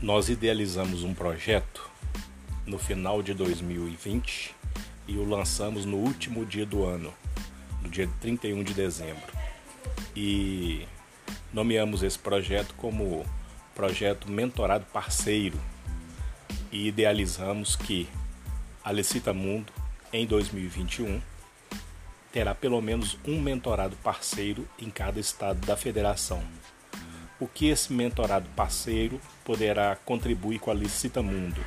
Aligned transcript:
Nós 0.00 0.28
idealizamos 0.28 1.02
um 1.02 1.14
projeto 1.14 1.88
no 2.66 2.78
final 2.78 3.22
de 3.22 3.32
2020 3.32 4.54
e 5.08 5.16
o 5.16 5.24
lançamos 5.24 5.86
no 5.86 5.96
último 5.96 6.44
dia 6.44 6.66
do 6.66 6.84
ano, 6.84 7.14
no 7.80 7.88
dia 7.88 8.06
31 8.20 8.62
de 8.62 8.74
dezembro. 8.74 9.32
E 10.14 10.86
nomeamos 11.50 12.02
esse 12.02 12.18
projeto 12.18 12.74
como 12.76 13.24
projeto 13.74 14.30
Mentorado 14.30 14.84
Parceiro 14.92 15.58
e 16.70 16.88
idealizamos 16.88 17.74
que 17.74 18.06
a 18.84 18.92
Licita 18.92 19.32
Mundo 19.32 19.72
em 20.12 20.26
2021 20.26 21.22
terá 22.30 22.54
pelo 22.54 22.82
menos 22.82 23.18
um 23.26 23.40
mentorado 23.40 23.96
parceiro 23.96 24.68
em 24.78 24.90
cada 24.90 25.18
estado 25.18 25.66
da 25.66 25.74
federação. 25.74 26.42
O 27.38 27.46
que 27.46 27.68
esse 27.68 27.92
mentorado 27.92 28.48
parceiro 28.56 29.20
poderá 29.44 29.94
contribuir 29.94 30.58
com 30.58 30.70
a 30.70 30.74
Licita 30.74 31.22
Mundo? 31.22 31.60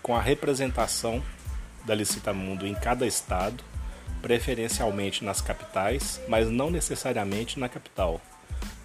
Com 0.00 0.14
a 0.14 0.20
representação 0.20 1.20
da 1.84 1.92
Licita 1.92 2.32
Mundo 2.32 2.64
em 2.64 2.74
cada 2.74 3.04
estado, 3.04 3.64
preferencialmente 4.22 5.24
nas 5.24 5.40
capitais, 5.40 6.20
mas 6.28 6.48
não 6.48 6.70
necessariamente 6.70 7.58
na 7.58 7.68
capital. 7.68 8.20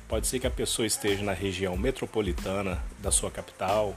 Pode 0.07 0.25
ser 0.25 0.39
que 0.39 0.47
a 0.47 0.51
pessoa 0.51 0.87
esteja 0.87 1.23
na 1.23 1.33
região 1.33 1.77
metropolitana 1.77 2.83
da 2.99 3.11
sua 3.11 3.29
capital 3.29 3.95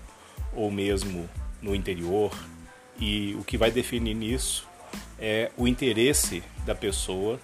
ou 0.52 0.70
mesmo 0.70 1.28
no 1.62 1.74
interior, 1.74 2.32
e 2.98 3.34
o 3.38 3.44
que 3.44 3.56
vai 3.56 3.70
definir 3.70 4.14
nisso 4.14 4.66
é 5.18 5.50
o 5.56 5.66
interesse 5.66 6.42
da 6.66 6.74
pessoa 6.74 7.40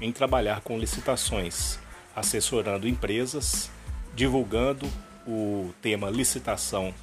em 0.00 0.12
trabalhar 0.12 0.60
com 0.60 0.78
licitações, 0.78 1.78
assessorando 2.14 2.88
empresas, 2.88 3.70
divulgando 4.16 4.90
o 5.26 5.74
tema 5.82 6.08
licitação 6.08 6.94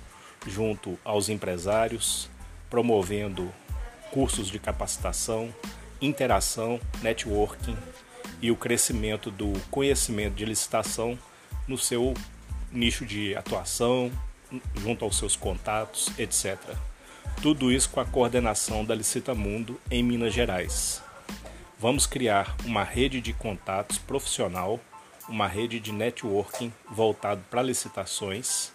junto 0.47 0.97
aos 1.05 1.29
empresários, 1.29 2.27
promovendo 2.71 3.53
cursos 4.11 4.47
de 4.47 4.57
capacitação, 4.57 5.53
interação, 6.01 6.79
networking 7.03 7.77
e 8.41 8.49
o 8.49 8.55
crescimento 8.55 9.29
do 9.29 9.53
conhecimento 9.69 10.33
de 10.33 10.43
licitação 10.43 11.17
no 11.67 11.77
seu 11.77 12.15
nicho 12.71 13.05
de 13.05 13.35
atuação, 13.35 14.11
junto 14.75 15.05
aos 15.05 15.17
seus 15.17 15.35
contatos, 15.35 16.11
etc. 16.17 16.57
Tudo 17.43 17.71
isso 17.71 17.91
com 17.91 17.99
a 17.99 18.05
coordenação 18.05 18.83
da 18.83 18.95
Licita 18.95 19.35
Mundo 19.35 19.79
em 19.89 20.01
Minas 20.03 20.33
Gerais. 20.33 21.01
Vamos 21.79 22.07
criar 22.07 22.55
uma 22.65 22.83
rede 22.83 23.21
de 23.21 23.33
contatos 23.33 23.99
profissional, 23.99 24.79
uma 25.27 25.47
rede 25.47 25.79
de 25.79 25.91
networking 25.91 26.71
voltado 26.89 27.41
para 27.49 27.61
licitações 27.61 28.71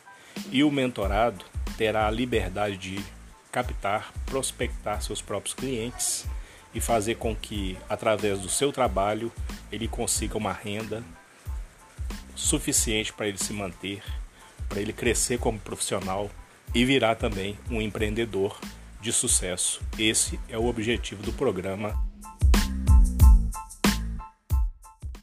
e 0.51 0.63
o 0.63 0.71
mentorado 0.71 1.45
terá 1.77 2.07
a 2.07 2.11
liberdade 2.11 2.77
de 2.77 3.05
captar, 3.51 4.13
prospectar 4.27 5.03
seus 5.03 5.21
próprios 5.21 5.55
clientes 5.55 6.27
e 6.75 6.81
fazer 6.81 7.17
com 7.17 7.35
que, 7.35 7.77
através 7.89 8.41
do 8.41 8.49
seu 8.49 8.73
trabalho, 8.73 9.33
ele 9.73 9.89
consiga 9.89 10.37
uma 10.37 10.53
renda 10.53 11.03
suficiente 12.35 13.13
para 13.13 13.27
ele 13.27 13.39
se 13.39 13.53
manter, 13.53 14.03
para 14.69 14.81
ele 14.81 14.93
crescer 14.93 15.39
como 15.39 15.59
profissional 15.59 16.31
e 16.75 16.85
virar 16.85 17.17
também 17.17 17.59
um 17.71 17.81
empreendedor 17.81 18.59
de 19.01 19.13
sucesso. 19.13 19.81
Esse 19.99 20.39
é 20.49 20.59
o 20.59 20.67
objetivo 20.67 21.23
do 21.23 21.33
programa 21.33 22.08